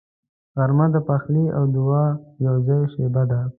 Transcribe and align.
غرمه 0.57 0.85
د 0.95 0.97
پخلي 1.07 1.45
او 1.57 1.63
دعا 1.75 2.05
یوځای 2.45 2.81
شیبه 2.93 3.23
ده 3.29 3.39